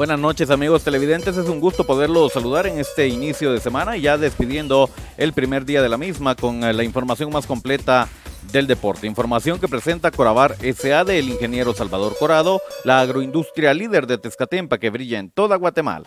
[0.00, 4.00] Buenas noches amigos televidentes, es un gusto poderlos saludar en este inicio de semana y
[4.00, 4.88] ya despidiendo
[5.18, 8.08] el primer día de la misma con eh, la información más completa
[8.50, 9.06] del deporte.
[9.06, 14.88] Información que presenta Corabar SA del ingeniero Salvador Corado, la agroindustria líder de Tezcatempa que
[14.88, 16.06] brilla en toda Guatemala.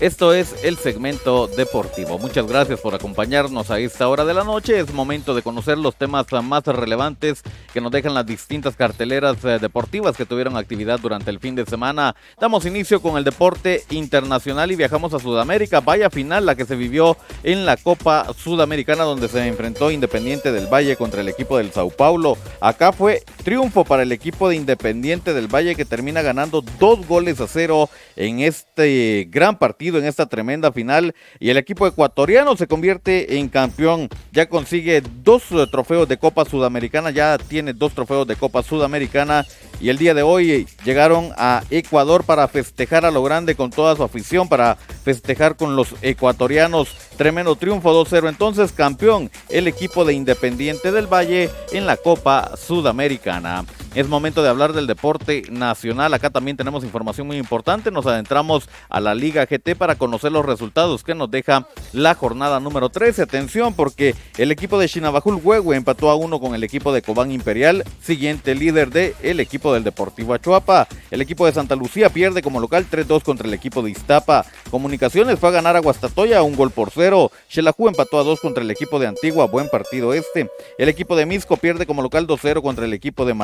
[0.00, 2.20] Esto es el segmento deportivo.
[2.20, 4.78] Muchas gracias por acompañarnos a esta hora de la noche.
[4.78, 9.58] Es momento de conocer los temas más relevantes que nos dejan las distintas carteleras eh,
[9.60, 12.14] deportivas que tuvieron actividad durante el fin de semana.
[12.40, 15.80] Damos inicio con el deporte internacional y viajamos a Sudamérica.
[15.80, 20.72] Vaya final la que se vivió en la Copa Sudamericana donde se enfrentó Independiente del
[20.72, 22.38] Valle contra el equipo del Sao Paulo.
[22.60, 27.40] Acá fue triunfo para el equipo de Independiente del Valle que termina ganando dos goles
[27.40, 32.66] a cero en este gran partido en esta tremenda final y el equipo ecuatoriano se
[32.66, 34.08] convierte en campeón.
[34.32, 39.46] Ya consigue dos eh, trofeos de Copa Sudamericana, ya tiene dos trofeos de Copa Sudamericana
[39.80, 43.96] y el día de hoy llegaron a Ecuador para festejar a lo grande con toda
[43.96, 46.88] su afición, para festejar con los ecuatorianos.
[47.16, 48.28] Tremendo triunfo 2-0.
[48.28, 53.64] Entonces campeón el equipo de Independiente del Valle en la Copa Sudamericana.
[53.94, 56.12] Es momento de hablar del deporte nacional.
[56.14, 57.90] Acá también tenemos información muy importante.
[57.90, 62.60] Nos adentramos a la Liga GT para conocer los resultados que nos deja la jornada
[62.60, 63.22] número 13.
[63.22, 67.32] Atención porque el equipo de Chinabajul Huehue empató a uno con el equipo de Cobán
[67.32, 70.86] Imperial, siguiente líder del el equipo del Deportivo Achuapa.
[71.10, 74.44] El equipo de Santa Lucía pierde como local 3-2 contra el equipo de Iztapa.
[74.70, 77.32] Comunicaciones fue a ganar a Guastatoya un gol por cero.
[77.48, 79.46] Xelajú empató a 2 contra el equipo de Antigua.
[79.46, 80.50] Buen partido este.
[80.76, 83.34] El equipo de Misco pierde como local 2-0 contra el equipo de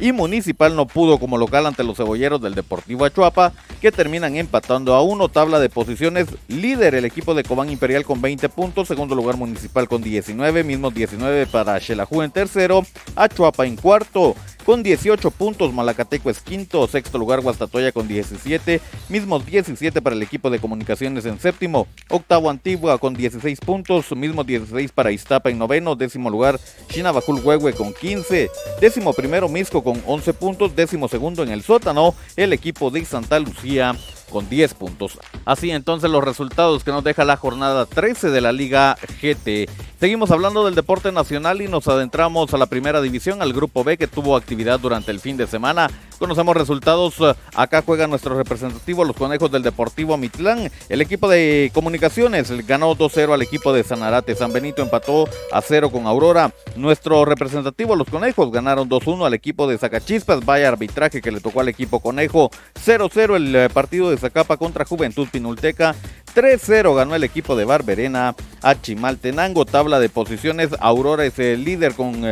[0.00, 4.94] Y Municipal no pudo como local ante los cebolleros del Deportivo Achuapa, que terminan empatando
[4.94, 5.28] a uno.
[5.28, 8.88] Tabla de posiciones líder el equipo de Cobán Imperial con 20 puntos.
[8.88, 10.64] Segundo lugar Municipal con 19.
[10.64, 12.86] Mismos 19 para Xelajú en tercero.
[13.16, 14.34] Achuapa en cuarto
[14.68, 15.72] con 18 puntos.
[15.72, 21.24] Malacateco es quinto, sexto lugar Guastatoya con 17, mismos 17 para el equipo de comunicaciones
[21.24, 26.60] en séptimo, octavo Antigua con 16 puntos, mismos 16 para Iztapa en noveno, décimo lugar
[26.88, 32.14] Chinabacul Huehue con 15, décimo primero Misco con 11 puntos, décimo segundo en el sótano
[32.34, 33.94] el equipo de Santa Lucía
[34.30, 35.18] con 10 puntos.
[35.44, 39.68] Así entonces los resultados que nos deja la jornada 13 de la Liga GT.
[40.00, 43.98] Seguimos hablando del deporte nacional y nos adentramos a la primera división, al grupo B
[43.98, 45.90] que tuvo actividad durante el fin de semana.
[46.18, 47.14] Conocemos resultados.
[47.54, 50.70] Acá juega nuestro representativo, los conejos del Deportivo Mitlán.
[50.88, 54.34] El equipo de comunicaciones ganó 2-0 al equipo de Sanarate.
[54.34, 56.52] San Benito empató a 0 con Aurora.
[56.76, 60.44] Nuestro representativo, los conejos, ganaron 2-1 al equipo de Zacachispas.
[60.44, 62.50] Vaya arbitraje que le tocó al equipo conejo.
[62.84, 65.94] 0-0 el eh, partido de Zacapa contra Juventud Pinulteca.
[66.34, 69.64] 3-0 ganó el equipo de Barberena a Chimaltenango.
[69.64, 70.70] Tabla de posiciones.
[70.80, 72.22] Aurora es el líder con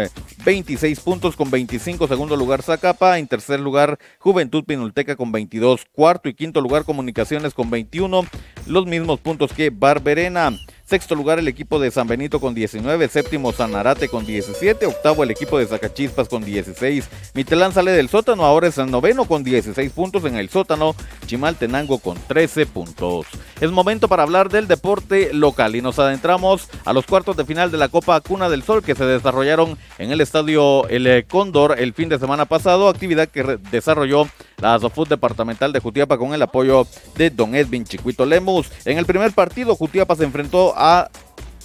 [0.45, 2.07] 26 eh, puntos, con 25.
[2.09, 3.19] Segundo lugar Zacapa.
[3.19, 5.87] En tercer lugar Juventud Pinulteca con 22.
[5.93, 8.27] Cuarto y quinto lugar Comunicaciones con 21.
[8.67, 10.53] Los mismos puntos que Barberena.
[10.87, 15.33] Sexto lugar el equipo de San Benito con 19, séptimo Sanarate con 17, octavo el
[15.33, 17.09] equipo de Zacachispas con 16.
[17.35, 20.95] Mitelán sale del sótano, ahora es el noveno con 16 puntos en el sótano,
[21.27, 23.27] Chimaltenango con 13 puntos.
[23.61, 27.73] Es momento para hablar del deporte local y nos adentramos a los cuartos de final
[27.73, 31.95] de la Copa Cuna del Sol que se desarrollaron en el estadio El Cóndor el
[31.95, 34.29] fin de semana pasado, actividad que desarrolló
[34.59, 36.87] la Sofut departamental de Jutiapa con el apoyo
[37.17, 38.71] de Don Edwin Chiquito Lemus.
[38.85, 41.11] En el primer partido, Jutiapa se enfrentó a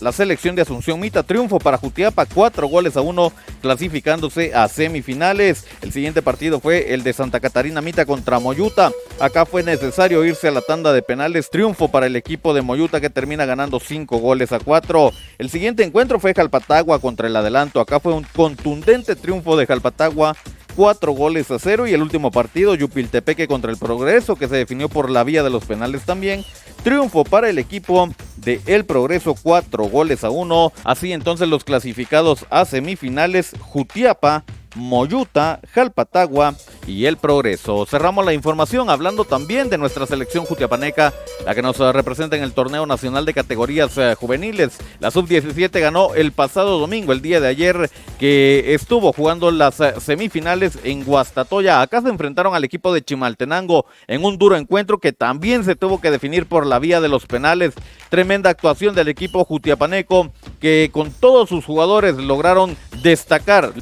[0.02, 1.24] la selección de Asunción Mita.
[1.24, 3.31] Triunfo para Jutiapa, cuatro goles a uno,
[3.62, 5.66] clasificándose a semifinales.
[5.81, 8.91] El siguiente partido fue el de Santa Catarina Mita contra Moyuta.
[9.19, 11.50] Acá fue necesario irse a la tanda de penales.
[11.51, 15.12] Triunfo para el equipo de Moyuta que termina ganando cinco goles a cuatro.
[15.38, 17.80] El siguiente encuentro fue Jalpatagua contra el Adelanto.
[17.80, 20.36] Acá fue un contundente triunfo de Jalpatagua
[20.75, 24.89] cuatro goles a cero y el último partido Yupiltepeque contra el Progreso que se definió
[24.89, 26.44] por la vía de los penales también
[26.83, 30.73] Triunfo para el equipo de El Progreso, cuatro goles a uno.
[30.83, 34.44] Así entonces los clasificados a semifinales, Jutiapa
[34.75, 36.56] Moyuta, Jalpatagua
[36.88, 37.85] y El Progreso.
[37.85, 41.13] Cerramos la información hablando también de nuestra selección jutiapaneca,
[41.45, 44.77] la que nos representa en el torneo nacional de categorías eh, juveniles.
[45.00, 47.89] La sub-17 ganó el pasado domingo, el día de ayer,
[48.19, 51.81] que estuvo jugando las eh, semifinales en Guastatoya.
[51.81, 56.00] Acá se enfrentaron al equipo de Chimaltenango en un duro encuentro que también se tuvo
[56.00, 57.74] que definir por la vía de los penales.
[58.09, 63.74] Tremenda actuación del equipo jutiapaneco que con todos sus jugadores lograron destacar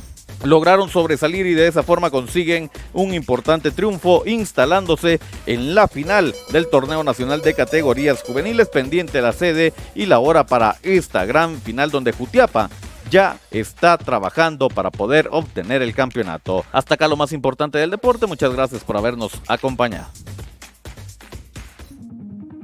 [0.44, 6.70] lograron sobresalir y de esa forma consiguen un importante triunfo instalándose en la final del
[6.70, 11.92] torneo nacional de categorías juveniles pendiente la sede y la hora para esta gran final
[11.92, 12.70] donde Jutiapa
[13.10, 16.64] ya está trabajando para poder obtener el campeonato.
[16.72, 20.08] Hasta acá lo más importante del deporte, muchas gracias por habernos acompañado.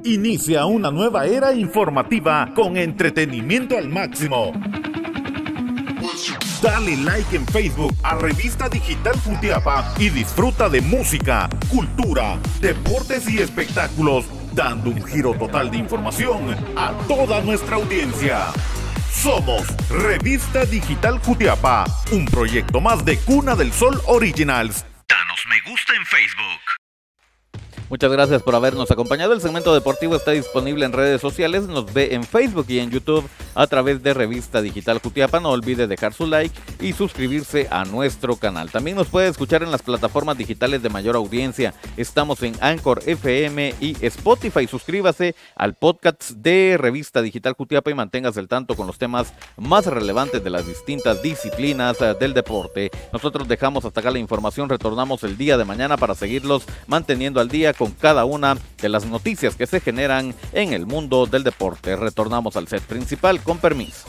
[0.04, 4.52] Inicia una nueva era informativa con entretenimiento al máximo.
[6.62, 13.38] Dale like en Facebook a Revista Digital Futiapa y disfruta de música, cultura, deportes y
[13.38, 18.46] espectáculos, dando un giro total de información a toda nuestra audiencia.
[19.12, 24.84] Somos Revista Digital Jutiapa, un proyecto más de Cuna del Sol Originals.
[25.08, 26.65] Danos me gusta en Facebook.
[27.88, 29.32] Muchas gracias por habernos acompañado.
[29.32, 31.68] El segmento deportivo está disponible en redes sociales.
[31.68, 33.24] Nos ve en Facebook y en YouTube
[33.54, 35.38] a través de Revista Digital Jutiapa.
[35.38, 38.72] No olvide dejar su like y suscribirse a nuestro canal.
[38.72, 41.74] También nos puede escuchar en las plataformas digitales de mayor audiencia.
[41.96, 44.66] Estamos en Anchor FM y Spotify.
[44.66, 49.86] Suscríbase al podcast de Revista Digital Jutiapa y manténgase al tanto con los temas más
[49.86, 52.90] relevantes de las distintas disciplinas eh, del deporte.
[53.12, 54.68] Nosotros dejamos hasta acá la información.
[54.68, 59.06] Retornamos el día de mañana para seguirlos manteniendo al día con cada una de las
[59.06, 61.96] noticias que se generan en el mundo del deporte.
[61.96, 64.06] Retornamos al set principal con permiso.